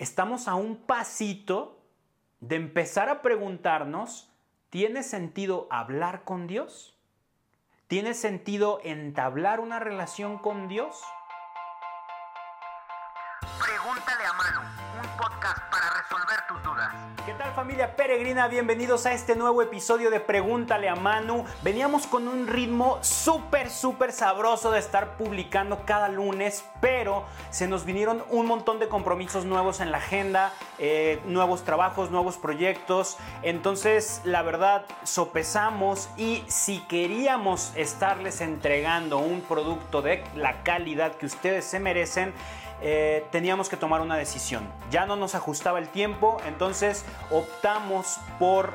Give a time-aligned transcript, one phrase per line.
[0.00, 1.78] estamos a un pasito
[2.40, 4.32] de empezar a preguntarnos,
[4.70, 6.98] ¿tiene sentido hablar con Dios?
[7.86, 10.98] ¿Tiene sentido entablar una relación con Dios?
[17.26, 18.48] ¿Qué tal familia peregrina?
[18.48, 21.44] Bienvenidos a este nuevo episodio de Pregúntale a Manu.
[21.62, 27.84] Veníamos con un ritmo súper, súper sabroso de estar publicando cada lunes, pero se nos
[27.84, 33.18] vinieron un montón de compromisos nuevos en la agenda, eh, nuevos trabajos, nuevos proyectos.
[33.42, 41.26] Entonces, la verdad, sopesamos y si queríamos estarles entregando un producto de la calidad que
[41.26, 42.32] ustedes se merecen,
[42.82, 44.66] eh, teníamos que tomar una decisión.
[44.90, 48.72] Ya no nos ajustaba el tiempo, entonces optamos por,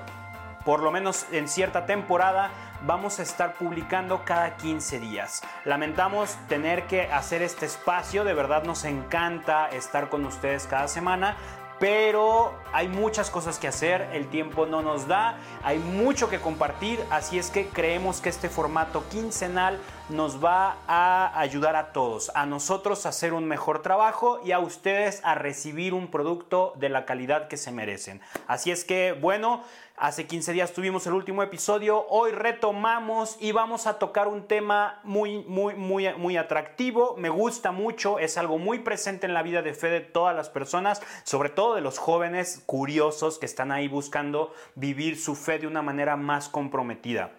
[0.63, 2.52] por lo menos en cierta temporada,
[2.86, 5.41] vamos a estar publicando cada 15 días.
[5.63, 11.35] Lamentamos tener que hacer este espacio, de verdad nos encanta estar con ustedes cada semana,
[11.80, 17.04] pero hay muchas cosas que hacer, el tiempo no nos da, hay mucho que compartir,
[17.10, 22.46] así es que creemos que este formato quincenal nos va a ayudar a todos, a
[22.46, 27.06] nosotros a hacer un mejor trabajo y a ustedes a recibir un producto de la
[27.06, 28.22] calidad que se merecen.
[28.46, 29.64] Así es que, bueno,
[29.98, 35.00] hace 15 días tuvimos el último episodio, hoy retomamos y vamos a tocar un tema
[35.04, 39.64] muy, muy, muy, muy atractivo, me gusta mucho, es algo muy presente en la vida
[39.64, 43.88] de fe de todas las personas, sobre todo de los jóvenes curiosos que están ahí
[43.88, 47.32] buscando vivir su fe de una manera más comprometida.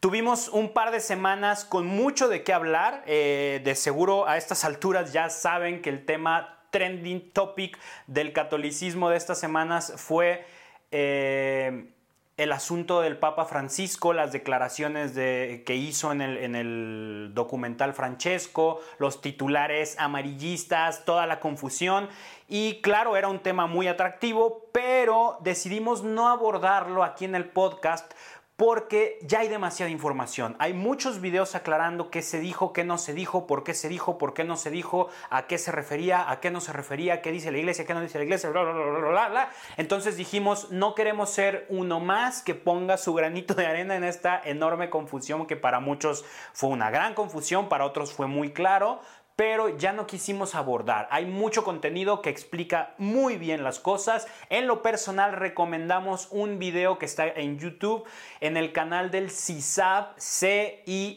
[0.00, 3.02] Tuvimos un par de semanas con mucho de qué hablar.
[3.06, 9.10] Eh, de seguro a estas alturas ya saben que el tema trending topic del catolicismo
[9.10, 10.46] de estas semanas fue
[10.92, 11.88] eh,
[12.36, 19.20] el asunto del Papa Francisco, las declaraciones de, que hizo en el documental Francesco, los
[19.20, 22.08] titulares amarillistas, toda la confusión.
[22.46, 28.12] Y claro, era un tema muy atractivo, pero decidimos no abordarlo aquí en el podcast
[28.58, 30.56] porque ya hay demasiada información.
[30.58, 34.18] Hay muchos videos aclarando qué se dijo, qué no se dijo, por qué se dijo,
[34.18, 37.30] por qué no se dijo, a qué se refería, a qué no se refería, qué
[37.30, 39.50] dice la iglesia, qué no dice la iglesia, bla, bla, bla, bla, bla.
[39.76, 44.42] Entonces dijimos, no queremos ser uno más que ponga su granito de arena en esta
[44.44, 49.00] enorme confusión que para muchos fue una gran confusión, para otros fue muy claro,
[49.38, 51.06] pero ya no quisimos abordar.
[51.12, 54.26] Hay mucho contenido que explica muy bien las cosas.
[54.50, 58.02] En lo personal recomendamos un video que está en YouTube
[58.40, 61.14] en el canal del CISAB, C-I-S-A-B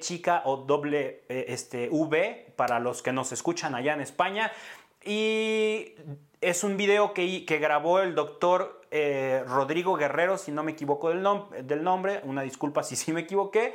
[0.00, 4.50] chica o doble eh, este, V para los que nos escuchan allá en España.
[5.04, 5.94] Y
[6.40, 11.08] es un video que, que grabó el doctor eh, Rodrigo Guerrero, si no me equivoco
[11.08, 11.26] del,
[11.66, 13.74] del nombre, una disculpa si sí me equivoqué.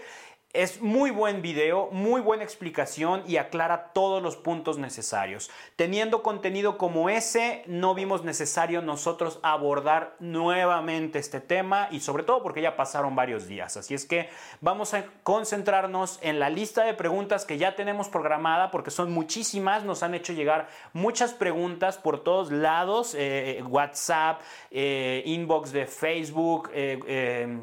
[0.57, 5.51] Es muy buen video, muy buena explicación y aclara todos los puntos necesarios.
[5.75, 12.41] Teniendo contenido como ese, no vimos necesario nosotros abordar nuevamente este tema y sobre todo
[12.41, 13.77] porque ya pasaron varios días.
[13.77, 18.71] Así es que vamos a concentrarnos en la lista de preguntas que ya tenemos programada
[18.71, 19.83] porque son muchísimas.
[19.83, 24.41] Nos han hecho llegar muchas preguntas por todos lados, eh, WhatsApp,
[24.71, 26.71] eh, inbox de Facebook.
[26.73, 27.59] Eh,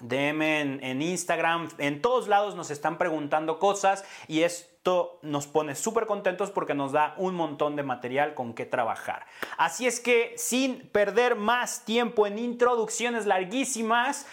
[0.00, 6.06] DM en, Instagram, en todos lados nos están preguntando cosas y esto nos pone súper
[6.06, 9.26] contentos porque nos da un montón de material con que trabajar.
[9.56, 14.26] Así es que sin perder más tiempo en introducciones larguísimas,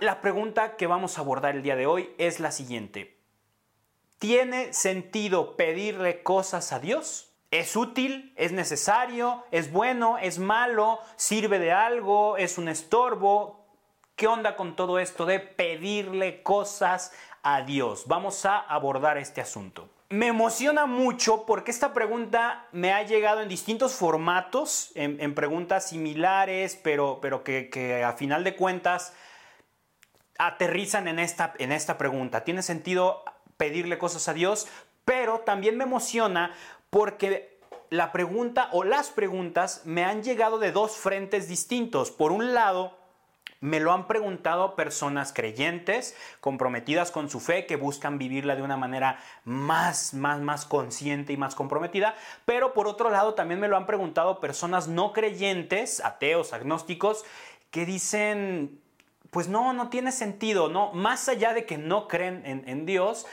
[0.00, 3.18] la pregunta que vamos a abordar el día de hoy es la siguiente.
[4.18, 7.32] ¿Tiene sentido pedirle cosas a Dios?
[7.50, 8.32] ¿Es útil?
[8.36, 9.44] ¿Es necesario?
[9.50, 10.18] ¿Es bueno?
[10.18, 10.98] ¿Es malo?
[11.16, 12.36] ¿Sirve de algo?
[12.36, 13.57] ¿Es un estorbo?
[14.18, 17.12] ¿Qué onda con todo esto de pedirle cosas
[17.44, 18.02] a Dios?
[18.08, 19.88] Vamos a abordar este asunto.
[20.08, 26.74] Me emociona mucho porque esta pregunta me ha llegado en distintos formatos, en, preguntas similares,
[26.82, 29.14] pero, pero que, a final de cuentas
[30.36, 32.42] aterrizan en esta, en esta pregunta.
[32.42, 33.22] ¿Tiene sentido
[33.56, 34.66] pedirle cosas a Dios?
[35.04, 36.56] Pero también me emociona
[36.90, 42.10] porque la pregunta o las preguntas me han llegado de dos frentes distintos.
[42.10, 42.97] Por un lado,
[43.60, 48.76] me lo han preguntado personas creyentes, comprometidas con su fe, que buscan vivirla de una
[48.76, 52.14] manera más, más, más consciente y más comprometida.
[52.44, 57.24] Pero por otro lado, también me lo han preguntado personas no creyentes, ateos, agnósticos,
[57.70, 58.80] que dicen,
[59.30, 60.92] pues no, no tiene sentido, ¿no?
[60.92, 63.26] Más allá de que no creen en, Dios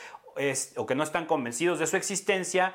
[0.75, 2.73] o que no están convencidos de su existencia,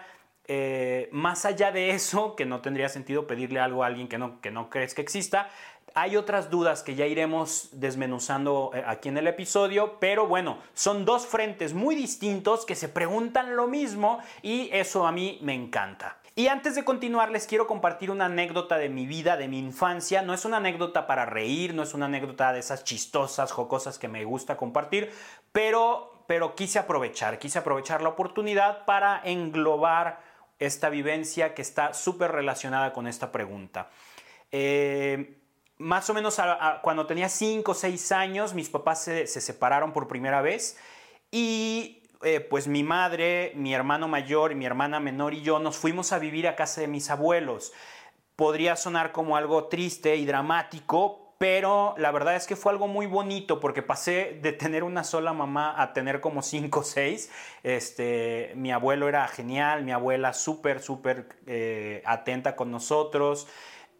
[0.52, 4.41] eh, más allá de eso, que no tendría sentido pedirle algo a alguien que no,
[4.41, 5.49] que no crees que exista,
[5.94, 11.04] hay otras dudas que ya iremos desmenuzando eh, aquí en el episodio, pero bueno, son
[11.04, 16.19] dos frentes muy distintos que se preguntan lo mismo y eso a mí me encanta.
[16.37, 20.22] Y antes de continuar, les quiero compartir una anécdota de mi vida, de mi infancia.
[20.22, 24.08] No es una anécdota para reír, no es una anécdota de esas chistosas, jocosas que
[24.08, 25.12] me gusta compartir,
[25.52, 30.22] pero, pero quise aprovechar, quise aprovechar la oportunidad para englobar
[30.58, 33.90] esta vivencia que está súper relacionada con esta pregunta.
[34.52, 35.39] Eh,
[35.81, 36.38] más o menos
[36.82, 40.77] cuando tenía 5 o 6 años, mis papás se, se separaron por primera vez
[41.31, 46.12] y eh, pues mi madre, mi hermano mayor mi hermana menor y yo nos fuimos
[46.12, 47.73] a vivir a casa de mis abuelos.
[48.37, 53.06] Podría sonar como algo triste y dramático, pero la verdad es que fue algo muy
[53.06, 57.31] bonito porque pasé de tener una sola mamá a tener como cinco o seis.
[57.62, 63.49] Este, mi abuelo era genial, mi abuela súper, súper eh, atenta con nosotros.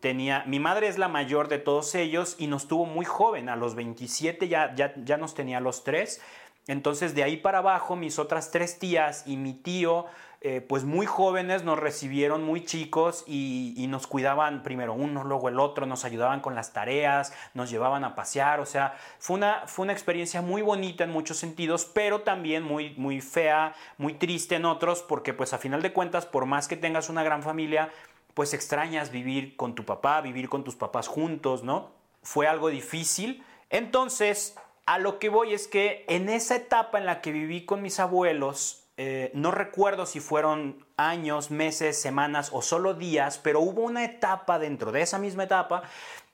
[0.01, 3.57] Tenía, mi madre es la mayor de todos ellos y nos tuvo muy joven, a
[3.57, 6.21] los 27 ya, ya, ya nos tenía los tres.
[6.67, 10.07] Entonces de ahí para abajo mis otras tres tías y mi tío,
[10.43, 15.59] eh, pues muy jóvenes, nos recibieron muy chicos y, nos cuidaban primero uno, luego el
[15.61, 19.83] otro, nos ayudaban con las tareas, nos llevaban a pasear, o sea, fue una, fue
[19.83, 24.65] una experiencia muy bonita en muchos sentidos, pero también muy, muy fea, muy triste en
[24.65, 27.91] otros, porque pues a final de cuentas, por más que tengas una gran familia,
[28.35, 31.91] pues extrañas vivir con tu papá, vivir con tus papás juntos, ¿no?
[32.23, 33.45] Fue algo difícil.
[33.71, 34.57] Entonces,
[34.87, 38.01] a lo que voy es que en esa etapa en la que viví con mis
[38.01, 44.05] abuelos, eh, no recuerdo si fueron años, meses, semanas o solo días, pero hubo una
[44.05, 45.83] etapa dentro de esa misma etapa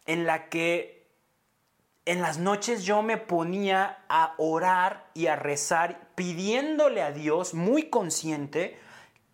[0.06, 0.96] en la que
[2.06, 7.90] en las noches yo me ponía a orar y a rezar pidiéndole a Dios, muy
[7.90, 8.78] consciente,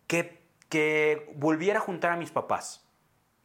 [0.07, 0.42] que,
[0.73, 2.83] que volviera a juntar a mis papás.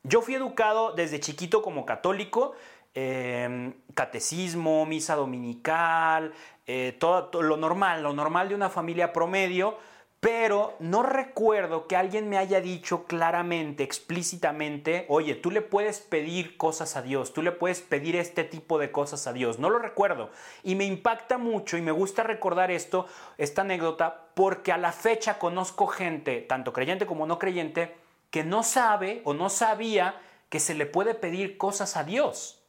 [0.03, 2.53] Yo fui educado desde chiquito como católico,
[2.99, 6.33] Em, catecismo, misa dominical,
[6.65, 9.77] eh, todo, lo normal, lo normal de una familia promedio,
[10.19, 16.57] pero no recuerdo que alguien me haya dicho claramente, explícitamente, oye, tú le puedes pedir
[16.57, 19.59] cosas a Dios, tú le puedes pedir este tipo de cosas a Dios.
[19.59, 20.31] No lo recuerdo.
[20.63, 23.05] Y me impacta mucho y me gusta recordar esto,
[23.37, 27.95] esta anécdota, porque a la fecha conozco gente, tanto creyente como no creyente,
[28.31, 32.63] que no sabe o no sabía que se le puede pedir cosas a Dios.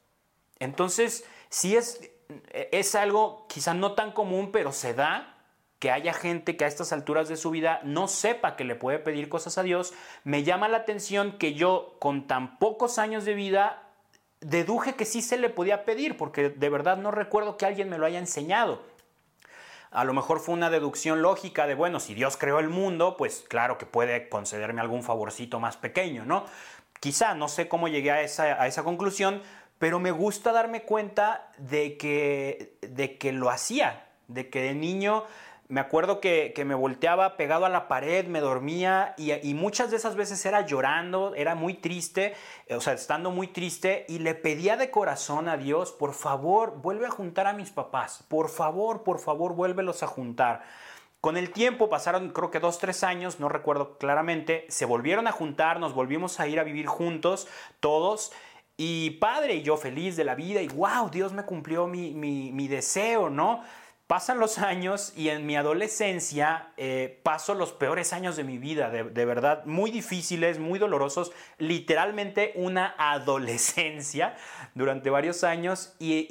[0.58, 2.10] Entonces, si es,
[2.52, 5.37] es algo quizá no tan común, pero se da
[5.78, 8.98] que haya gente que a estas alturas de su vida no sepa que le puede
[8.98, 9.94] pedir cosas a Dios,
[10.24, 13.82] me llama la atención que yo con tan pocos años de vida
[14.40, 17.98] deduje que sí se le podía pedir, porque de verdad no recuerdo que alguien me
[17.98, 18.82] lo haya enseñado.
[19.90, 23.44] A lo mejor fue una deducción lógica de, bueno, si Dios creó el mundo, pues
[23.48, 26.44] claro que puede concederme algún favorcito más pequeño, ¿no?
[27.00, 29.42] Quizá, no sé cómo llegué a esa, a esa conclusión,
[29.78, 35.24] pero me gusta darme cuenta de que, de que lo hacía, de que de niño
[35.68, 39.98] me acuerdo que, me volteaba pegado a la pared, me dormía y, y, muchas de
[39.98, 42.34] esas veces era llorando, era muy triste,
[42.70, 47.06] o sea, estando muy triste y le pedía de corazón a Dios, por favor, vuelve
[47.06, 50.62] a juntar a mis papás, por favor, por favor, vuélvelos a juntar.
[51.20, 55.32] Con el tiempo pasaron creo que dos, tres años, no recuerdo claramente, se volvieron a
[55.32, 57.48] juntar, nos volvimos a ir a vivir juntos,
[57.80, 58.32] todos,
[58.76, 62.68] y padre, y yo feliz de la vida, y wow, Dios me cumplió mi, mi,
[62.68, 63.64] deseo, ¿no?
[64.08, 68.88] Pasan los años y en mi adolescencia eh, paso los peores años de mi vida,
[68.88, 74.34] de, verdad, muy difíciles, muy dolorosos, literalmente una adolescencia
[74.74, 76.26] durante varios años y,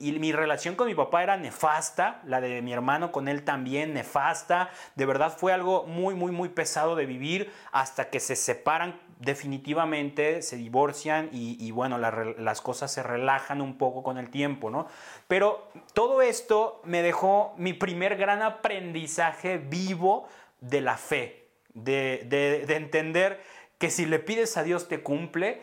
[0.00, 3.94] y, mi relación con mi papá era nefasta, la de mi hermano con él también
[3.94, 8.98] nefasta, de verdad fue algo muy, muy, muy pesado de vivir hasta que se separan
[9.22, 14.86] definitivamente se divorcian y, bueno, las cosas se relajan un poco con el tiempo, ¿no?
[15.28, 20.28] Pero todo esto me dejó mi primer gran aprendizaje vivo
[20.60, 23.40] de la fe, de, de entender
[23.78, 25.62] que si le pides a Dios te cumple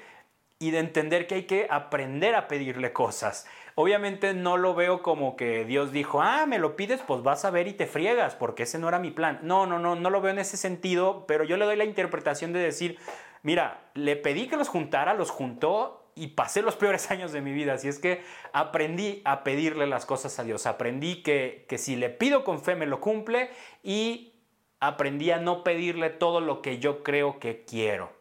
[0.60, 3.48] y de entender que hay que aprender a pedirle cosas.
[3.76, 7.50] Obviamente no lo veo como que Dios dijo, ah, me lo pides, pues vas a
[7.50, 9.40] ver y te friegas, porque ese no era mi plan.
[9.42, 12.52] No, no, no, no lo veo en ese sentido, pero yo le doy la interpretación
[12.52, 13.00] de decir,
[13.44, 17.54] Mira, le pedí que los juntara, los juntó y pasé los peores años de mi
[17.54, 17.74] vida.
[17.74, 20.66] Así es que aprendí a pedirle las cosas a Dios.
[20.66, 23.50] Aprendí que, que si le pido con fe me lo cumple
[23.84, 24.34] y
[24.80, 28.12] aprendí a no pedirle todo lo que yo creo que quiero.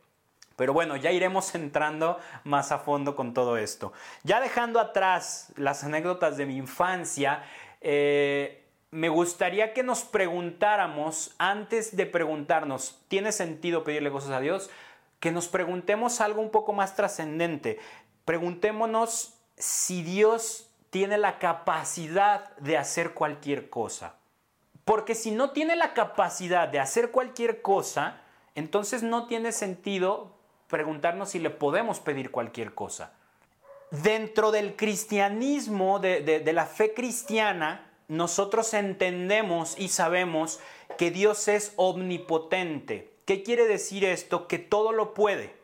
[0.57, 3.93] Pero bueno, ya iremos entrando más a fondo con todo esto.
[4.25, 7.45] Ya dejando atrás las anécdotas de mi infancia,
[7.81, 14.71] eh, me gustaría que nos preguntáramos, antes de preguntarnos, ¿tiene sentido pedirle cosas a Dios?
[15.21, 17.79] Que nos preguntemos algo un poco más trascendente.
[18.25, 24.15] Preguntémonos si Dios tiene la capacidad de hacer cualquier cosa.
[24.85, 28.23] Porque si no tiene la capacidad de hacer cualquier cosa,
[28.55, 33.13] entonces no tiene sentido preguntarnos si le podemos pedir cualquier cosa.
[33.91, 40.61] Dentro del cristianismo, de, la fe cristiana, nosotros entendemos y sabemos
[40.97, 43.08] que Dios es omnipotente.
[43.29, 44.49] ¿Qué quiere decir esto?
[44.49, 45.55] Que todo lo puede.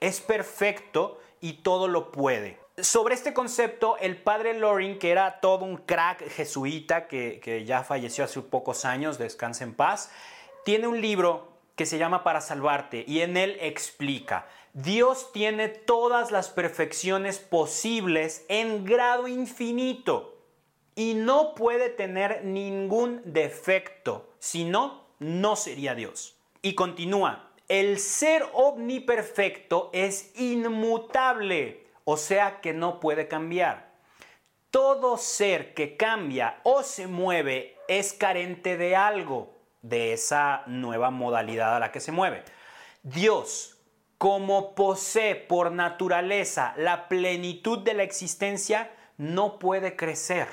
[0.00, 2.58] Es perfecto y todo lo puede.
[2.78, 7.84] Sobre este concepto, el padre Loring, que era todo un crack jesuita que, que ya
[7.84, 10.10] falleció hace pocos años, descansa en paz,
[10.64, 16.32] tiene un libro que se llama Para Salvarte y en él explica, Dios tiene todas
[16.32, 20.42] las perfecciones posibles en grado infinito
[20.96, 26.41] y no puede tener ningún defecto, si no, no sería Dios.
[26.62, 33.90] Y continúa, el ser omniperfecto es inmutable, o sea que no puede cambiar.
[34.70, 41.74] Todo ser que cambia o se mueve es carente de algo de esa nueva modalidad
[41.74, 42.44] a la que se mueve.
[43.02, 43.76] Dios,
[44.16, 50.46] como posee por naturaleza la plenitud de la existencia, no puede crecer.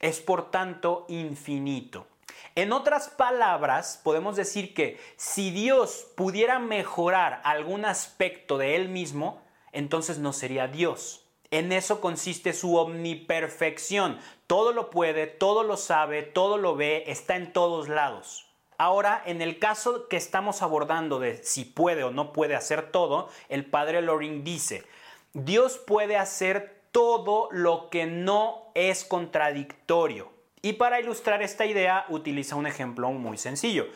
[0.00, 2.06] Es por tanto infinito.
[2.56, 9.42] En otras palabras, podemos decir que si Dios pudiera mejorar algún aspecto de Él mismo,
[9.72, 11.26] entonces no sería Dios.
[11.50, 14.20] En eso consiste su omniperfección.
[14.46, 18.46] Todo lo puede, todo lo sabe, todo lo ve, está en todos lados.
[18.78, 23.30] Ahora, en el caso que estamos abordando de si puede o no puede hacer todo,
[23.48, 24.84] el padre Loring dice,
[25.32, 30.33] Dios puede hacer todo lo que no es contradictorio.
[30.64, 33.86] Y para ilustrar esta idea utiliza un ejemplo muy sencillo.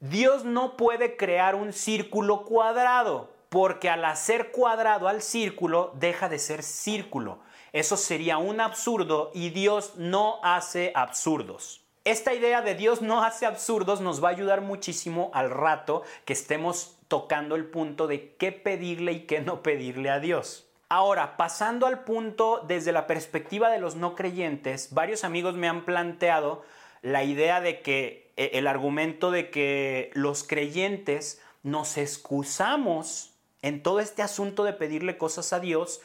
[0.00, 6.38] Dios no puede crear un círculo cuadrado, porque al hacer cuadrado al círculo deja de
[6.38, 7.40] ser círculo.
[7.74, 11.84] Eso sería un absurdo y Dios no hace absurdos.
[12.04, 16.32] Esta idea de Dios no hace absurdos nos va a ayudar muchísimo al rato que
[16.32, 20.65] estemos tocando el punto de qué pedirle y qué no pedirle a Dios.
[20.88, 25.84] Ahora, pasando al punto desde la perspectiva de los no creyentes, varios amigos me han
[25.84, 26.62] planteado
[27.02, 33.98] la idea de que e, el argumento de que los creyentes nos excusamos en todo
[33.98, 36.00] este asunto de pedirle cosas a Dios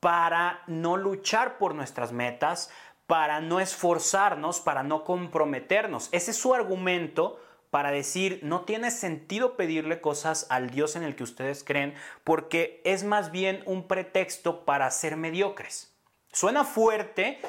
[0.00, 2.70] para no luchar por nuestras metas,
[3.06, 6.08] para no esforzarnos, para no comprometernos.
[6.10, 11.16] Ese es su argumento para decir, no tiene sentido pedirle cosas al Dios en el
[11.16, 11.94] que ustedes creen,
[12.24, 15.92] porque es más bien un pretexto para ser mediocres.
[16.32, 17.40] Suena fuerte,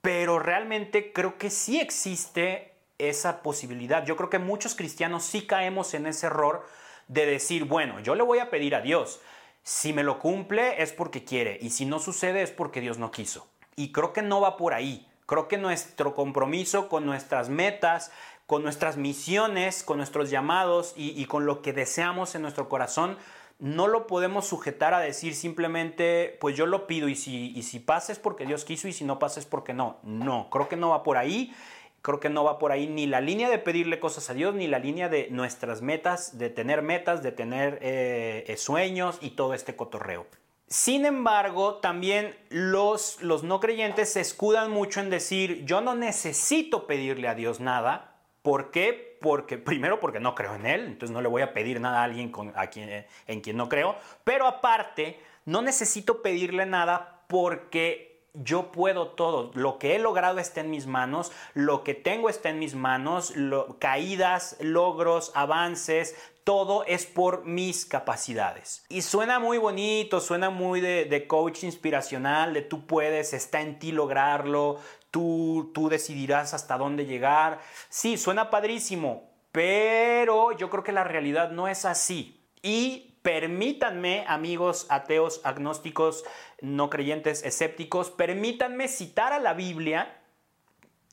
[0.00, 4.04] pero realmente creo que sí existe esa posibilidad.
[4.04, 6.66] Yo creo que muchos cristianos sí caemos en ese error
[7.08, 9.20] de decir, bueno, yo le voy a pedir a Dios.
[9.62, 13.10] Si me lo cumple es porque quiere y si no sucede es porque Dios no
[13.10, 13.48] quiso.
[13.76, 15.08] Y creo que no va por ahí.
[15.26, 18.10] Creo que nuestro compromiso con nuestras metas,
[18.46, 23.16] con nuestras misiones, con nuestros llamados y, con lo que deseamos en nuestro corazón,
[23.58, 27.78] no lo podemos sujetar a decir simplemente, pues yo lo pido y si, y si
[27.78, 29.98] pasa es porque Dios quiso y si no pasa es porque no.
[30.02, 31.54] No, creo que no va por ahí.
[32.02, 34.66] Creo que no va por ahí ni la línea de pedirle cosas a Dios, ni
[34.66, 39.54] la línea de nuestras metas, de tener metas, de tener eh, eh, sueños y todo
[39.54, 40.26] este cotorreo.
[40.66, 46.88] Sin embargo, también los, los no creyentes se escudan mucho en decir, yo no necesito
[46.88, 48.11] pedirle a Dios nada.
[48.42, 49.18] ¿Por qué?
[49.20, 52.04] Porque primero porque no creo en Él, entonces no le voy a pedir nada a
[52.04, 53.96] alguien con, a quien, en quien no creo.
[54.24, 59.50] Pero aparte, no necesito pedirle nada porque yo puedo todo.
[59.54, 63.34] Lo que he logrado está en mis manos, lo que tengo está en mis manos,
[63.78, 68.84] caídas, logros, avances, todo es por mis capacidades.
[68.88, 73.92] Y suena muy bonito, suena muy de, coach inspiracional, de tú puedes, está en ti
[73.92, 74.78] lograrlo,
[75.12, 77.60] tú, tú decidirás hasta dónde llegar.
[77.88, 82.42] Sí, suena padrísimo, pero yo creo que la realidad no es así.
[82.62, 86.24] Y permítanme, amigos ateos, agnósticos,
[86.60, 90.18] no creyentes, escépticos, permítanme citar a la Biblia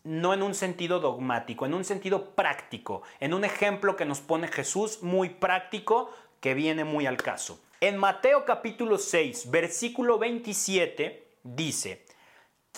[0.04, 4.48] no en un sentido dogmático, en un sentido práctico, en un ejemplo que nos pone
[4.48, 7.60] Jesús muy práctico que viene muy al caso.
[7.82, 12.06] En Mateo capítulo 6, versículo 27 dice,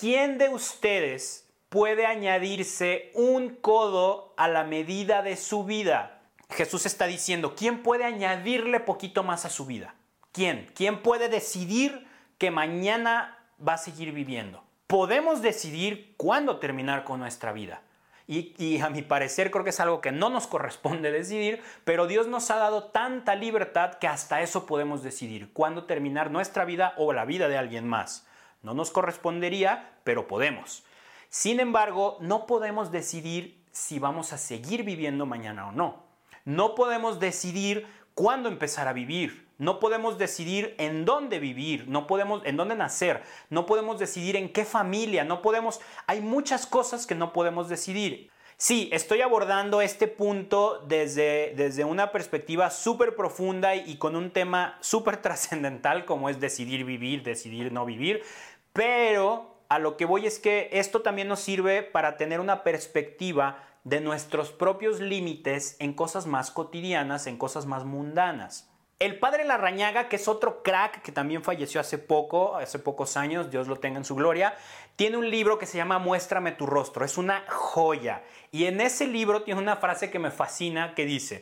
[0.01, 6.23] ¿quién de ustedes puede añadirse un codo a la medida de su vida?
[6.49, 9.93] Jesús está diciendo, ¿quién puede añadirle poquito más a su vida?
[10.31, 10.67] ¿Quién?
[10.73, 12.07] ¿Quién puede decidir
[12.39, 14.63] que mañana va a seguir viviendo?
[14.87, 17.83] Podemos decidir cuándo terminar con nuestra vida.
[18.27, 22.25] Y, a mi parecer creo que es algo que no nos corresponde decidir, pero Dios
[22.25, 27.13] nos ha dado tanta libertad que hasta eso podemos decidir, cuándo terminar nuestra vida o
[27.13, 28.25] la vida de alguien más.
[28.63, 30.83] No nos correspondería, pero podemos.
[31.29, 36.03] Sin embargo, no podemos decidir si vamos a seguir viviendo mañana o no.
[36.45, 39.47] No podemos decidir cuándo empezar a vivir.
[39.57, 44.51] No podemos decidir en dónde vivir, no podemos en dónde nacer, no podemos decidir en
[44.51, 48.31] qué familia, no podemos, hay muchas cosas que no podemos decidir.
[48.57, 54.31] Sí, estoy abordando este punto desde, desde una perspectiva súper profunda y, y con un
[54.31, 58.23] tema súper trascendental como es decidir vivir, decidir no vivir,
[58.73, 63.63] pero a lo que voy es que esto también nos sirve para tener una perspectiva
[63.83, 68.69] de nuestros propios límites en cosas más cotidianas, en cosas más mundanas.
[68.99, 73.49] El padre Larrañaga, que es otro crack que también falleció hace poco, hace pocos años,
[73.49, 74.55] Dios lo tenga en su gloria,
[74.95, 77.03] tiene un libro que se llama Muéstrame tu rostro.
[77.03, 78.21] Es una joya.
[78.51, 81.41] Y en ese libro tiene una frase que me fascina que dice,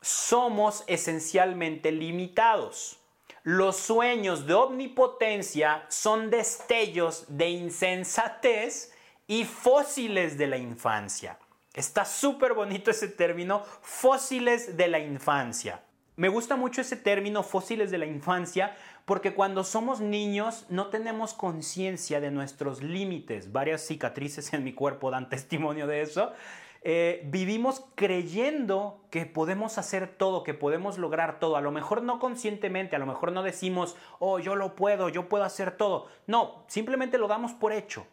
[0.00, 2.99] somos esencialmente limitados.
[3.42, 8.92] Los sueños de omnipotencia son destellos de insensatez
[9.26, 11.38] y fósiles de la infancia.
[11.72, 15.82] Está súper bonito ese término, fósiles de la infancia.
[16.16, 21.32] Me gusta mucho ese término, fósiles de la infancia, porque cuando somos niños no tenemos
[21.32, 23.52] conciencia de nuestros límites.
[23.52, 26.34] Varias cicatrices en mi cuerpo dan testimonio de eso.
[26.82, 31.56] Eh, vivimos creyendo que podemos hacer todo, que podemos lograr todo.
[31.56, 35.28] A lo mejor no conscientemente, a lo mejor no decimos, oh, yo lo puedo, yo
[35.28, 36.06] puedo hacer todo.
[36.26, 38.06] No, simplemente lo damos por hecho.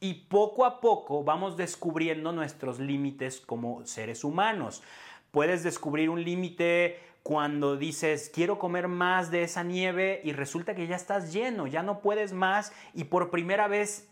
[0.00, 4.82] Y poco a poco vamos descubriendo nuestros límites como seres humanos.
[5.30, 10.86] Puedes descubrir un límite cuando dices, quiero comer más de esa nieve y resulta que
[10.86, 14.08] ya estás lleno, ya no puedes más y por primera vez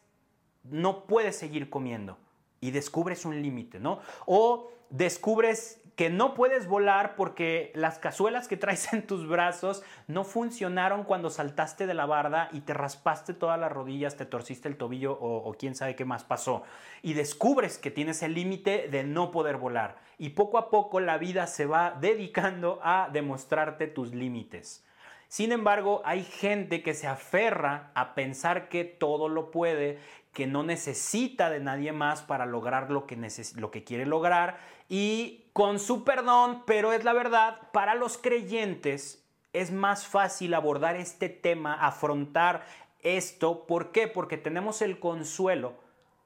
[0.65, 2.19] no puedes seguir comiendo
[2.61, 4.01] y descubres un límite, ¿no?
[4.27, 10.25] O descubres que no puedes volar porque las cazuelas que traes en tus brazos no
[10.25, 14.77] funcionaron cuando saltaste de la barda y te raspaste todas las rodillas, te torciste el
[14.77, 16.63] tobillo o, quién sabe qué más pasó.
[17.03, 19.97] Y descubres que tienes el límite de no poder volar.
[20.19, 24.85] Y poco a poco la vida se va dedicando a demostrarte tus límites.
[25.29, 29.99] Sin embargo, hay gente que se aferra a pensar que todo lo puede,
[30.37, 33.17] que no necesita de nadie más para lograr lo que,
[33.55, 39.27] lo que quiere lograr y con su perdón, pero es la verdad, para los creyentes
[39.55, 42.67] es más fácil abordar este tema, afrontar
[43.01, 43.67] esto.
[43.67, 44.09] ¿Por qué?
[44.09, 45.73] Porque tenemos el consuelo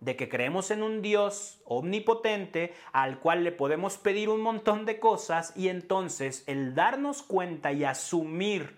[0.00, 4.98] de que creemos en un Dios omnipotente al cual le podemos pedir un montón de
[4.98, 8.76] cosas y entonces el darnos cuenta y asumir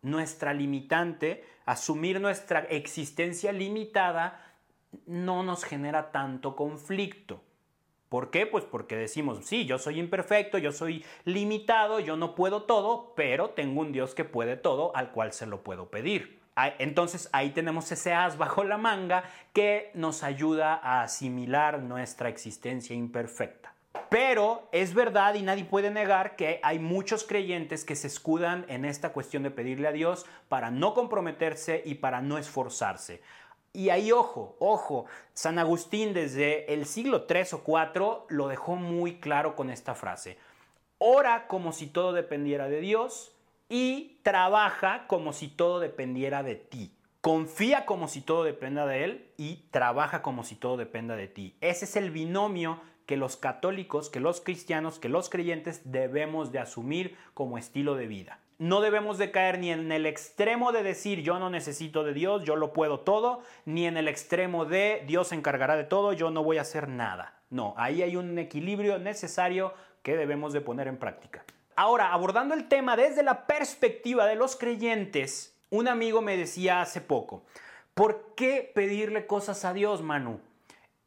[0.00, 4.46] nuestra limitante, asumir nuestra existencia limitada,
[5.06, 7.42] no nos genera tanto conflicto.
[8.08, 8.44] ¿Por qué?
[8.44, 13.50] Pues porque decimos, sí, yo soy imperfecto, yo soy limitado, yo no puedo todo, pero
[13.50, 16.40] tengo un Dios que puede todo al cual se lo puedo pedir.
[16.78, 22.94] Entonces ahí tenemos ese as bajo la manga que nos ayuda a asimilar nuestra existencia
[22.96, 23.72] imperfecta.
[24.08, 28.84] Pero es verdad y nadie puede negar que hay muchos creyentes que se escudan en
[28.84, 33.22] esta cuestión de pedirle a Dios para no comprometerse y para no esforzarse.
[33.72, 39.20] Y ahí, ojo, ojo, San Agustín desde el siglo 3 o 4 lo dejó muy
[39.20, 40.38] claro con esta frase.
[40.98, 43.32] Ora como si todo dependiera de Dios
[43.68, 46.92] y trabaja como si todo dependiera de ti.
[47.20, 51.54] Confía como si todo dependa de Él y trabaja como si todo dependa de ti.
[51.60, 56.58] Ese es el binomio que los católicos, que los cristianos, que los creyentes debemos de
[56.58, 61.22] asumir como estilo de vida no debemos de caer ni en el extremo de decir
[61.22, 65.28] yo no necesito de Dios, yo lo puedo todo, ni en el extremo de Dios
[65.28, 67.40] se encargará de todo, yo no voy a hacer nada.
[67.48, 71.42] No, ahí hay un equilibrio necesario que debemos de poner en práctica.
[71.74, 77.00] Ahora, abordando el tema desde la perspectiva de los creyentes, un amigo me decía hace
[77.00, 77.42] poco,
[77.94, 80.38] ¿por qué pedirle cosas a Dios, Manu?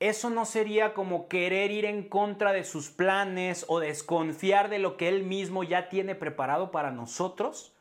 [0.04, 4.98] ¿Eso no sería como querer ir en contra de sus planes o desconfiar de lo
[4.98, 7.74] que Él mismo ya tiene preparado para nosotros?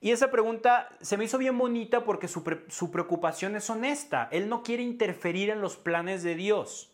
[0.00, 2.44] Y esa pregunta se me hizo bien bonita porque su,
[2.92, 4.28] preocupación es honesta.
[4.30, 6.92] Él no quiere interferir en los planes de Dios.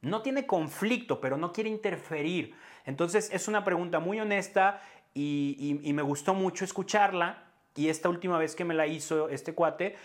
[0.00, 2.54] No tiene conflicto, pero no quiere interferir.
[2.86, 4.80] Entonces es una pregunta muy honesta
[5.12, 7.48] y, y me gustó mucho escucharla.
[7.74, 9.96] Y esta última vez que me la hizo este cuate,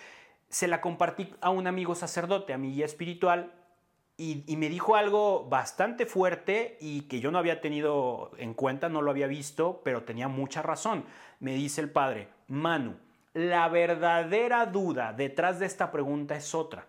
[0.49, 3.53] se la compartí a un amigo sacerdote, a mi guía espiritual,
[4.21, 9.01] y, me dijo algo bastante fuerte y que yo no había tenido en cuenta, no
[9.01, 11.05] lo había visto, pero tenía mucha razón.
[11.39, 12.97] Me dice el padre, Manu,
[13.33, 16.87] la verdadera duda detrás de esta pregunta es otra.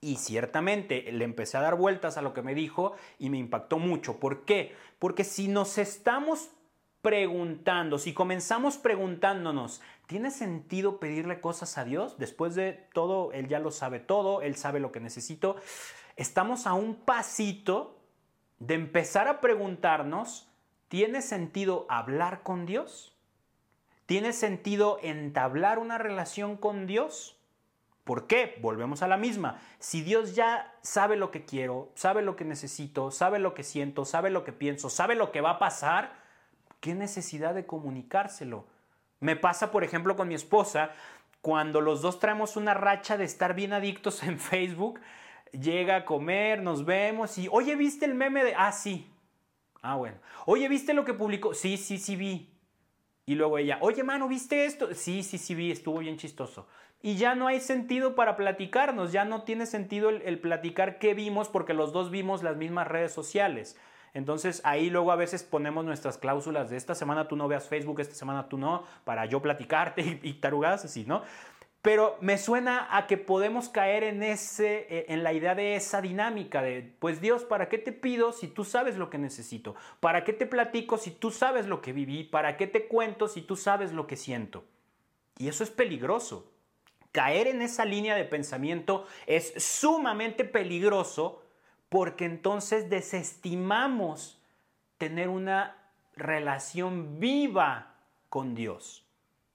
[0.00, 3.80] Y ciertamente le empecé a dar vueltas a lo que me dijo y me impactó
[3.80, 4.20] mucho.
[4.20, 4.76] ¿Por qué?
[5.00, 6.50] Porque si nos estamos
[7.00, 12.16] preguntando, si comenzamos preguntándonos, ¿tiene sentido pedirle cosas a Dios?
[12.16, 15.56] Después de todo, Él ya lo sabe todo, Él sabe lo que necesito
[16.16, 17.98] estamos a un pasito
[18.58, 20.48] de empezar a preguntarnos,
[20.88, 23.16] ¿tiene sentido hablar con Dios?
[24.06, 27.36] ¿Tiene sentido entablar una relación con Dios?
[28.04, 28.58] ¿Por qué?
[28.60, 29.60] Volvemos a la misma.
[29.78, 34.04] Si Dios ya sabe lo que quiero, sabe lo que necesito, sabe lo que siento,
[34.04, 36.12] sabe lo que pienso, sabe lo que va a pasar,
[36.80, 38.66] ¿qué necesidad de comunicárselo?
[39.20, 40.90] Me pasa, por ejemplo, con mi esposa,
[41.42, 45.00] cuando los dos traemos una racha de estar bien adictos en Facebook,
[45.52, 48.54] llega a comer, nos vemos y, oye, ¿viste el meme de...
[48.56, 49.08] Ah, sí.
[49.82, 50.16] Ah, bueno.
[50.46, 51.54] Oye, ¿viste lo que publicó?
[51.54, 52.52] Sí, sí, sí vi.
[53.24, 54.94] Y luego ella, oye, mano, ¿viste esto?
[54.94, 56.66] Sí, sí, sí vi, estuvo bien chistoso.
[57.02, 61.48] Y ya no hay sentido para platicarnos, ya no tiene sentido el, platicar qué vimos
[61.48, 63.76] porque los dos vimos las mismas redes sociales.
[64.14, 68.00] Entonces ahí luego a veces ponemos nuestras cláusulas de esta semana tú no veas Facebook,
[68.00, 71.22] esta semana tú no, para yo platicarte y, tarugadas así, ¿no?
[71.82, 76.00] Pero me suena a que podemos caer en, ese, eh, en la idea de esa
[76.00, 79.74] dinámica de, pues Dios, ¿para qué te pido si tú sabes lo que necesito?
[79.98, 82.22] ¿Para qué te platico si tú sabes lo que viví?
[82.22, 84.64] ¿Para qué te cuento si tú sabes lo que siento?
[85.38, 86.52] Y eso es peligroso.
[87.10, 91.42] Caer en esa línea de pensamiento es sumamente peligroso
[91.88, 94.40] porque entonces desestimamos
[94.98, 95.76] tener una
[96.14, 97.96] relación viva
[98.28, 99.01] con Dios.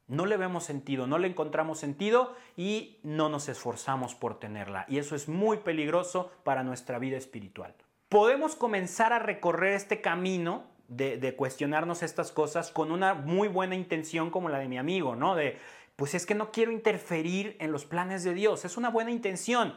[0.07, 4.85] No le vemos sentido, no le encontramos sentido y no nos esforzamos por tenerla.
[4.87, 7.75] Y eso es muy peligroso para nuestra vida espiritual.
[8.09, 14.29] Podemos comenzar a recorrer este camino de, cuestionarnos estas cosas con una muy buena intención
[14.29, 15.35] como la de mi amigo, ¿no?
[15.35, 15.57] De,
[15.97, 18.63] pues es que no quiero interferir en los planes de Dios.
[18.63, 19.73] Es una buena intención,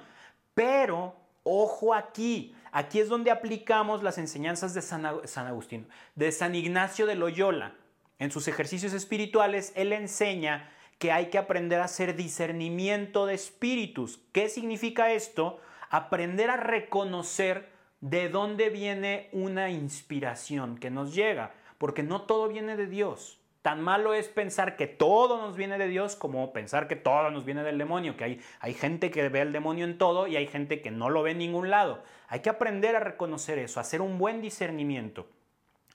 [0.55, 5.07] pero Ojo aquí, aquí es donde aplicamos las enseñanzas de San,
[5.47, 7.75] Agustín, de San Ignacio de Loyola.
[8.21, 14.21] En sus ejercicios espirituales, él enseña que hay que aprender a hacer discernimiento de espíritus.
[14.33, 15.59] ¿Qué significa esto?
[15.89, 17.71] Aprender a reconocer
[18.03, 23.41] de dónde viene una inspiración que nos llega, porque no todo viene de Dios.
[23.63, 27.47] Tan malo es pensar que todo nos viene de Dios como pensar que todo nos
[27.47, 30.47] viene del demonio, que hay, hay gente que ve el demonio en todo y hay
[30.47, 32.03] gente que no lo ve en ningún lado.
[32.29, 35.27] Hay que aprender a reconocer eso, hacer un buen discernimiento.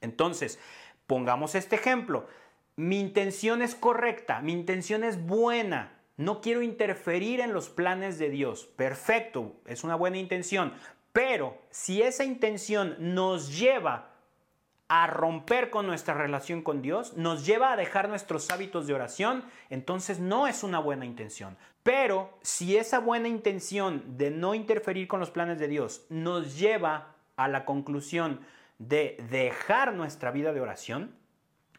[0.02, 0.60] Entonces,
[1.08, 2.28] pongamos este ejemplo.
[2.76, 8.30] Mi intención es correcta, mi intención es buena, no quiero interferir en los planes de
[8.30, 8.66] Dios.
[8.66, 10.74] Perfecto, es una buena intención.
[11.14, 14.12] Pero si esa intención nos lleva
[14.88, 19.44] a romper con nuestra relación con Dios, nos lleva a dejar nuestros hábitos de oración,
[19.70, 21.58] entonces no es una buena intención.
[21.84, 27.16] Pero si esa buena intención de no interferir con los planes de Dios nos lleva
[27.36, 28.42] a la conclusión
[28.80, 31.16] de dejar nuestra vida de oración,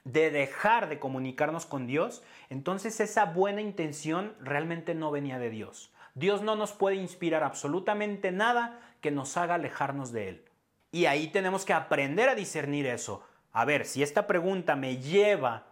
[0.04, 5.92] de dejar de comunicarnos con Dios, entonces esa buena intención realmente no venía de Dios.
[6.14, 10.44] Dios no nos puede inspirar absolutamente nada que nos haga alejarnos de Él.
[10.92, 13.22] Y ahí tenemos que aprender a discernir eso.
[13.52, 15.66] A ver, si esta pregunta me lleva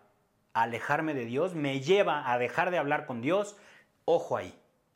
[0.53, 3.57] a alejarme de Dios, me lleva a dejar de hablar con Dios,
[4.05, 4.55] ojo ahí.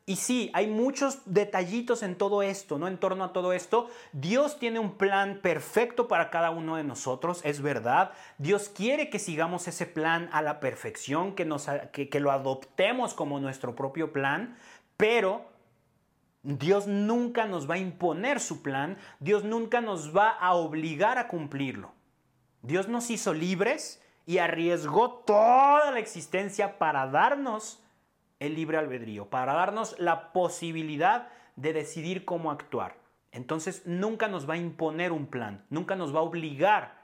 [0.09, 2.87] Y sí, hay muchos detallitos en todo esto, ¿no?
[2.87, 3.91] En torno a todo esto.
[4.11, 8.11] Dios tiene un plan perfecto para cada uno de nosotros, es verdad.
[8.39, 13.13] Dios quiere que sigamos ese plan a la perfección, que, nos, que, que lo adoptemos
[13.13, 14.57] como nuestro propio plan,
[14.97, 15.45] pero
[16.41, 21.27] Dios nunca nos va a imponer su plan, Dios nunca nos va a obligar a
[21.27, 21.91] cumplirlo.
[22.63, 27.83] Dios nos hizo libres y arriesgó toda la existencia para darnos
[28.39, 32.95] el libre albedrío, para darnos la posibilidad de decidir cómo actuar.
[33.31, 36.97] Entonces nunca nos va a imponer un plan, nunca nos va a obligar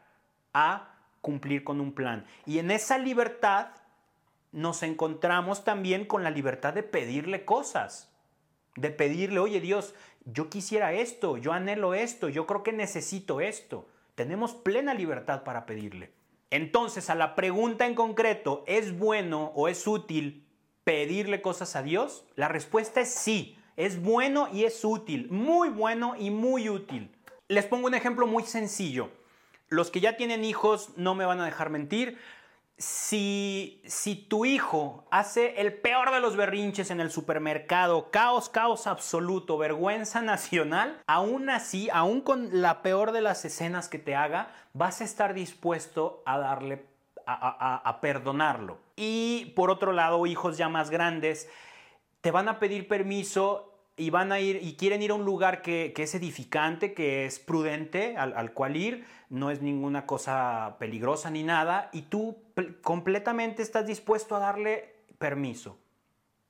[0.54, 2.26] a cumplir con un plan.
[2.46, 3.68] Y en esa libertad
[4.52, 8.16] nos encontramos también con la libertad de pedirle cosas
[8.76, 9.96] de pedirle, oye Dios,
[10.26, 13.88] yo quisiera esto, yo anhelo esto, yo creo que necesito esto.
[14.16, 16.12] Tenemos plena libertad para pedirle.
[16.50, 20.45] Entonces, a la pregunta en concreto, ¿es bueno o es útil
[20.86, 22.24] pedirle cosas a Dios?
[22.36, 27.12] La respuesta es sí, es bueno y es útil, muy bueno y muy útil.
[27.50, 29.10] Les pongo un ejemplo muy sencillo.
[29.68, 32.18] Los que ya tienen hijos no me van a dejar mentir
[32.78, 38.88] si, si tu hijo hace el peor de los berrinches en el supermercado, caos, caos
[38.88, 44.54] absoluto, vergüenza nacional, aún así, aún con la peor de las escenas que te haga,
[44.74, 46.86] vas a estar dispuesto a darle,
[47.28, 48.78] a, perdonarlo.
[48.96, 51.50] Y por otro lado, hijos ya más grandes,
[52.22, 55.62] te van a pedir permiso y van a ir y quieren ir a un lugar
[55.62, 61.30] que, es edificante, que es prudente al, al, cual ir, no es ninguna cosa peligrosa
[61.30, 62.38] ni nada, y tú
[62.82, 65.78] completamente estás dispuesto a darle permiso.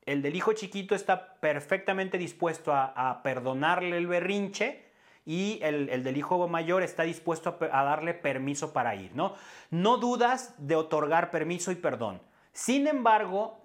[0.05, 4.84] El del hijo chiquito está perfectamente dispuesto a, a perdonarle el berrinche
[5.25, 9.33] y el, del hijo mayor está dispuesto a, a, darle permiso para ir, ¿no?
[9.71, 12.21] No dudas de otorgar permiso y perdón.
[12.53, 13.59] Sin embargo,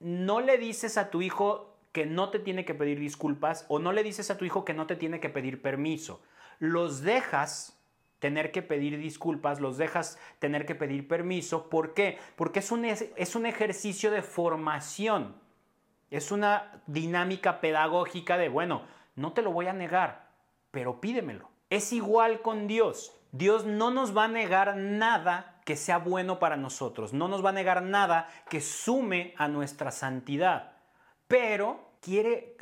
[0.00, 3.92] no le dices a tu hijo que no te tiene que pedir disculpas o no
[3.92, 6.22] le dices a tu hijo que no te tiene que pedir permiso.
[6.58, 7.78] Los dejas
[8.18, 11.68] tener que pedir disculpas, los dejas tener que pedir permiso.
[11.68, 12.18] ¿Por qué?
[12.34, 15.36] Porque es un, es un ejercicio de formación.
[16.10, 18.82] Es una dinámica pedagógica de, bueno,
[19.14, 20.27] no te lo voy a negar,
[20.70, 21.50] pero pídemelo.
[21.70, 23.14] Es igual con Dios.
[23.32, 27.12] Dios no nos va a negar nada que sea bueno para nosotros.
[27.12, 30.72] No nos va a negar nada que sume a nuestra santidad.
[31.26, 32.56] Pero quiere,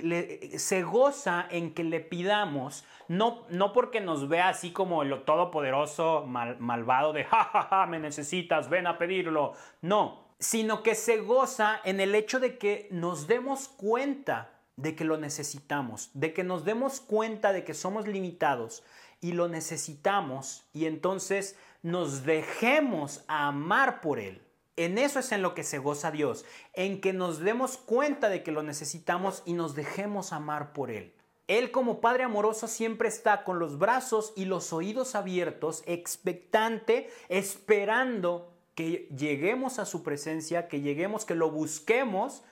[0.58, 6.24] se goza en que le pidamos, no, no porque nos vea así como el todopoderoso
[6.26, 9.52] malvado de, ja, ja, ja, me necesitas, ven a pedirlo.
[9.82, 15.04] No, sino que se goza en el hecho de que nos demos cuenta de que
[15.04, 18.82] lo necesitamos, de que nos demos cuenta de que somos limitados
[19.20, 24.42] y lo necesitamos y entonces nos dejemos amar por Él.
[24.76, 28.42] En eso es en lo que se goza Dios, en que nos demos cuenta de
[28.42, 31.14] que lo necesitamos y nos dejemos amar por Él.
[31.48, 38.52] Él como Padre amoroso siempre está con los brazos y los oídos abiertos, expectante, esperando
[38.74, 42.42] que lleguemos a su presencia, que lleguemos, que lo busquemos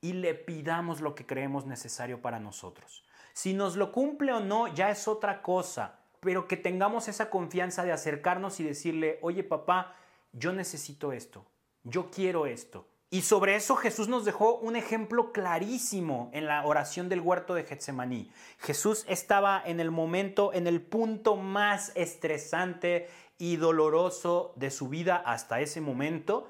[0.00, 3.04] y le pidamos lo que creemos necesario para nosotros.
[3.32, 7.84] Si nos lo cumple o no, ya es otra cosa, pero que tengamos esa confianza
[7.84, 9.96] de acercarnos y decirle, oye papá,
[10.32, 11.46] yo necesito esto,
[11.84, 12.86] yo quiero esto.
[13.12, 17.64] Y sobre eso Jesús nos dejó un ejemplo clarísimo en la oración del huerto de
[17.64, 18.30] Getsemaní.
[18.58, 25.16] Jesús estaba en el momento, en el punto más estresante y doloroso de su vida
[25.16, 26.48] hasta ese momento.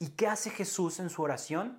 [0.00, 1.78] ¿Y qué hace Jesús en su oración?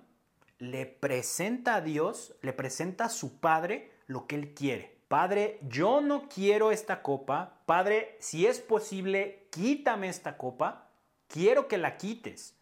[0.58, 4.98] Le presenta a Dios, le presenta a su Padre lo que él quiere.
[5.08, 7.60] Padre, yo no quiero esta copa.
[7.66, 10.88] Padre, si es posible, quítame esta copa.
[11.28, 12.54] Quiero que la quites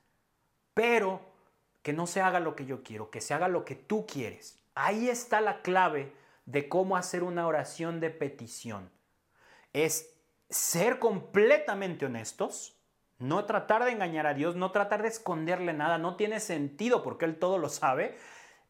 [0.74, 1.20] pero
[1.82, 4.58] que no se haga lo que yo quiero, que se haga lo que tú quieres.
[4.74, 6.12] Ahí está la clave
[6.46, 8.90] de cómo hacer una oración de petición.
[9.72, 10.14] Es
[10.48, 12.76] ser completamente honestos,
[13.22, 17.24] no tratar de engañar a Dios, no tratar de esconderle nada, no tiene sentido porque
[17.24, 18.16] Él todo lo sabe.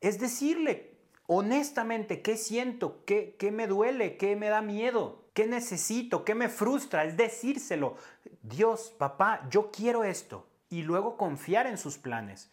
[0.01, 6.25] Es decirle honestamente qué siento, qué, qué me duele, qué me da miedo, qué necesito,
[6.25, 7.05] qué me frustra.
[7.05, 7.97] Es decírselo.
[8.43, 12.53] Dios, papá, yo quiero esto y luego confiar en sus planes.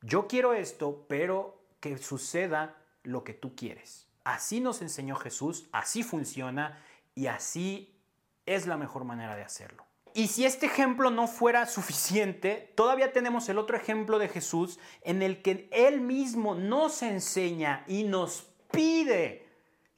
[0.00, 4.06] Yo quiero esto, pero que suceda lo que tú quieres.
[4.24, 6.80] Así nos enseñó Jesús, así funciona
[7.14, 7.98] y así
[8.46, 9.84] es la mejor manera de hacerlo.
[10.14, 15.22] Y si este ejemplo no fuera suficiente, todavía tenemos el otro ejemplo de Jesús en
[15.22, 19.48] el que Él mismo nos enseña y nos pide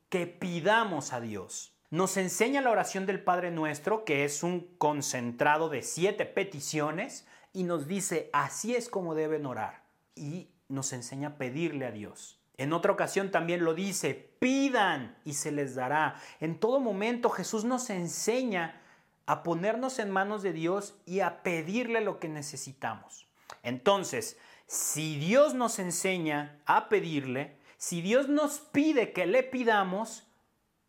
[0.08, 1.74] que pidamos a Dios.
[1.90, 7.64] Nos enseña la oración del Padre Nuestro, que es un concentrado de siete peticiones, y
[7.64, 9.82] nos dice, así es como deben orar.
[10.14, 12.40] Y nos enseña a pedirle a Dios.
[12.56, 16.16] En otra ocasión también lo dice, pidan y se les dará.
[16.40, 18.80] En todo momento Jesús nos enseña
[19.26, 23.26] a ponernos en manos de Dios y a pedirle lo que necesitamos.
[23.62, 30.26] Entonces, si Dios nos enseña a pedirle, si Dios nos pide que le pidamos,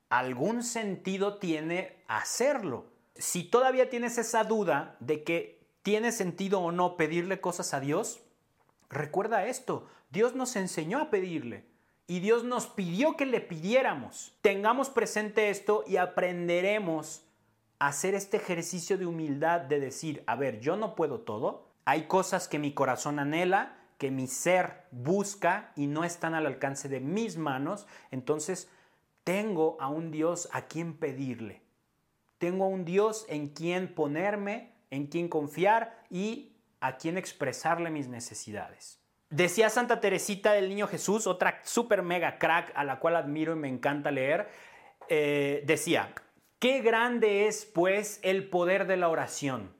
[0.09, 2.85] algún sentido tiene hacerlo.
[3.15, 8.19] Si todavía tienes esa duda de que ¿Tiene sentido o no pedirle cosas a Dios?
[8.89, 11.63] Recuerda esto, Dios nos enseñó a pedirle
[12.07, 14.33] y Dios nos pidió que le pidiéramos.
[14.41, 17.21] Tengamos presente esto y aprenderemos
[17.79, 22.47] hacer este ejercicio de humildad de decir, a ver, yo no puedo todo, hay cosas
[22.47, 27.37] que mi corazón anhela, que mi ser busca y no están al alcance de mis
[27.37, 28.69] manos, entonces
[29.23, 31.61] tengo a un Dios a quien pedirle.
[32.37, 38.07] Tengo a un Dios en quien ponerme en quién confiar y a quién expresarle mis
[38.07, 38.99] necesidades.
[39.29, 43.59] Decía Santa Teresita del Niño Jesús, otra super mega crack a la cual admiro y
[43.59, 44.47] me encanta leer,
[45.09, 46.13] eh, decía,
[46.59, 49.73] qué grande es pues el poder de la oración.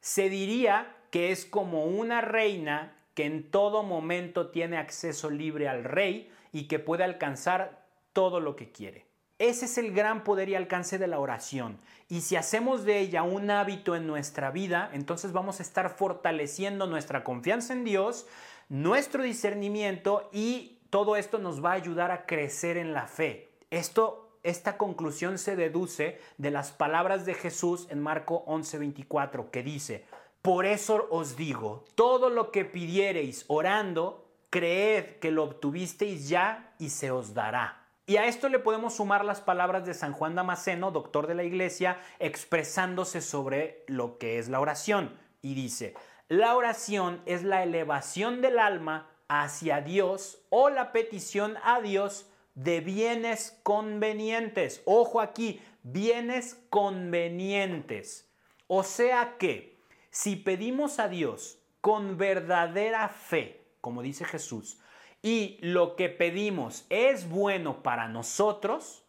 [0.00, 5.84] Se diría que es como una reina que en todo momento tiene acceso libre al
[5.84, 9.06] rey y que puede alcanzar todo lo que quiere.
[9.38, 11.78] Ese es el gran poder y alcance de la oración.
[12.08, 16.86] Y si hacemos de ella un hábito en nuestra vida, entonces vamos a estar fortaleciendo
[16.86, 18.26] nuestra confianza en Dios,
[18.68, 23.50] nuestro discernimiento y todo esto nos va a ayudar a crecer en la fe.
[23.70, 30.04] Esto, esta conclusión se deduce de las palabras de Jesús en Marco 11:24 que dice,
[30.42, 36.90] por eso os digo, todo lo que pidiereis orando, creed que lo obtuvisteis ya y
[36.90, 37.88] se os dará.
[38.06, 41.44] Y a esto le podemos sumar las palabras de San Juan Damasceno, doctor de la
[41.44, 45.18] iglesia, expresándose sobre lo que es la oración.
[45.40, 45.94] Y dice,
[46.28, 52.80] la oración es la elevación del alma hacia Dios o la petición a Dios de
[52.80, 54.82] bienes convenientes.
[54.84, 58.28] Ojo aquí, bienes convenientes.
[58.66, 59.78] O sea que
[60.10, 64.80] si pedimos a Dios con verdadera fe, como dice Jesús,
[65.22, 69.04] y lo que pedimos es bueno para nosotros,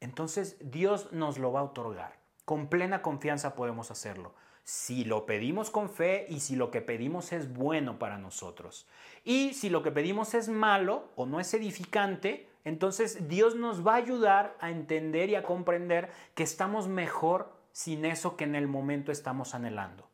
[0.00, 2.18] entonces Dios nos lo va a otorgar.
[2.44, 4.34] Con plena confianza podemos hacerlo.
[4.62, 8.86] Si lo pedimos con fe y si lo que pedimos es bueno para nosotros.
[9.24, 13.92] Y si lo que pedimos es malo o no es edificante, entonces Dios nos va
[13.92, 18.66] a ayudar a entender y a comprender que estamos mejor sin eso que en el
[18.66, 20.10] momento estamos anhelando.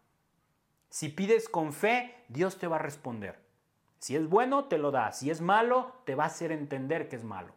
[0.91, 3.39] Si pides con fe, Dios te va a responder.
[4.01, 5.13] Si es bueno, te lo da.
[5.13, 7.55] Si es malo, te va a hacer entender que es malo.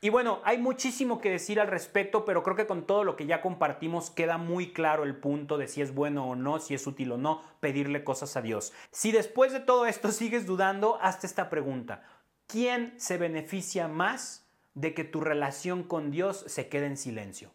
[0.00, 3.26] Y bueno, hay muchísimo que decir al respecto, pero creo que con todo lo que
[3.26, 6.86] ya compartimos queda muy claro el punto de si es bueno o no, si es
[6.86, 8.72] útil o no pedirle cosas a Dios.
[8.92, 12.02] Si después de todo esto sigues dudando, hazte esta pregunta.
[12.48, 17.52] ¿Quién se beneficia más de que tu relación con Dios se quede en silencio?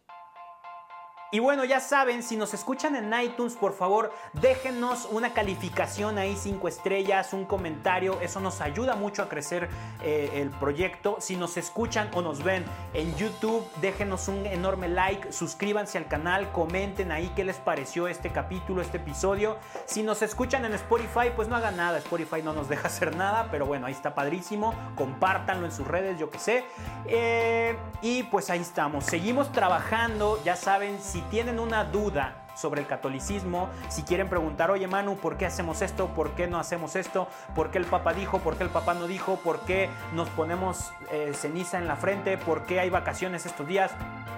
[1.33, 6.37] Y bueno, ya saben, si nos escuchan en iTunes, por favor, déjenos una calificación ahí,
[6.39, 8.21] cinco estrellas, un comentario.
[8.21, 9.67] Eso nos ayuda mucho a crecer
[10.03, 11.17] eh, el proyecto.
[11.19, 16.51] Si nos escuchan o nos ven en YouTube, déjenos un enorme like, suscríbanse al canal,
[16.51, 19.57] comenten ahí qué les pareció este capítulo, este episodio.
[19.87, 21.97] Si nos escuchan en Spotify, pues no hagan nada.
[21.97, 24.75] Spotify no nos deja hacer nada, pero bueno, ahí está padrísimo.
[24.95, 26.63] Compártanlo en sus redes, yo qué sé.
[27.07, 29.03] Eh, y pues ahí estamos.
[29.05, 34.87] Seguimos trabajando, ya saben, si tienen una duda sobre el catolicismo, si quieren preguntar, oye
[34.87, 36.07] Manu, ¿por qué hacemos esto?
[36.09, 37.27] ¿Por qué no hacemos esto?
[37.55, 38.39] ¿Por qué el Papa dijo?
[38.39, 39.37] ¿Por qué el Papa no dijo?
[39.37, 42.37] ¿Por qué nos ponemos eh, ceniza en la frente?
[42.37, 43.91] ¿Por qué hay vacaciones estos días?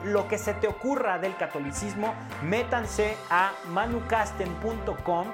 [0.04, 5.28] Lo que se te ocurra del catolicismo, métanse a manucasten.com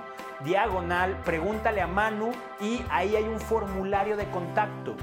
[0.43, 4.95] diagonal, pregúntale a Manu y ahí hay un formulario de contacto.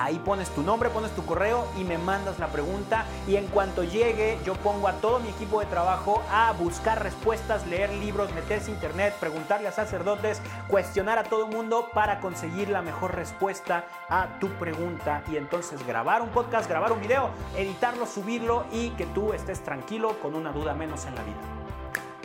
[0.00, 3.04] Ahí pones tu nombre, pones tu correo y me mandas la pregunta.
[3.28, 7.66] Y en cuanto llegue, yo pongo a todo mi equipo de trabajo a buscar respuestas,
[7.66, 12.70] leer libros, meterse a internet, preguntarle a sacerdotes, cuestionar a todo el mundo para conseguir
[12.70, 15.22] la mejor respuesta a tu pregunta.
[15.30, 20.18] Y entonces grabar un podcast, grabar un video, editarlo, subirlo y que tú estés tranquilo
[20.22, 21.60] con una duda menos en la vida.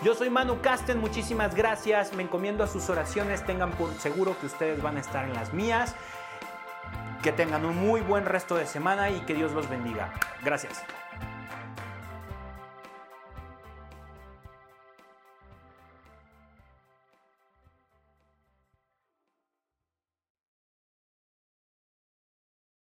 [0.03, 2.13] Yo soy Manu Casten, muchísimas gracias.
[2.13, 3.43] Me encomiendo a sus oraciones.
[3.45, 5.95] Tengan por seguro que ustedes van a estar en las mías.
[7.25, 10.13] Que tengan un muy buen resto de semana y que Dios los bendiga.
[10.43, 10.83] Gracias.